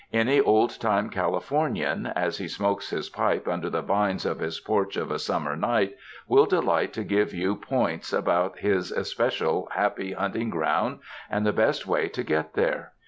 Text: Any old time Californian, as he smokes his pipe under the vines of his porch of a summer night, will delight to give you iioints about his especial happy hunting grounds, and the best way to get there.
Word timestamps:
Any 0.11 0.41
old 0.41 0.79
time 0.79 1.11
Californian, 1.11 2.07
as 2.15 2.39
he 2.39 2.47
smokes 2.47 2.89
his 2.89 3.07
pipe 3.07 3.47
under 3.47 3.69
the 3.69 3.83
vines 3.83 4.25
of 4.25 4.39
his 4.39 4.59
porch 4.59 4.97
of 4.97 5.11
a 5.11 5.19
summer 5.19 5.55
night, 5.55 5.95
will 6.27 6.47
delight 6.47 6.91
to 6.93 7.03
give 7.03 7.35
you 7.35 7.55
iioints 7.55 8.11
about 8.11 8.57
his 8.57 8.91
especial 8.91 9.67
happy 9.73 10.13
hunting 10.13 10.49
grounds, 10.49 11.03
and 11.29 11.45
the 11.45 11.53
best 11.53 11.85
way 11.85 12.07
to 12.09 12.23
get 12.23 12.55
there. 12.55 12.93